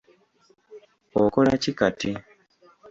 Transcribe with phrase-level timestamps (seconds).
[1.23, 2.11] Okola ki kati?